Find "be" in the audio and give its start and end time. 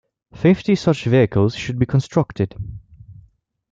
1.77-1.85